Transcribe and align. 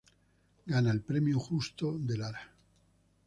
Gana 0.65 0.89
el 0.89 1.01
premio 1.01 1.37
Justo 1.39 1.95
de 1.99 2.17
Lara. 2.17 2.51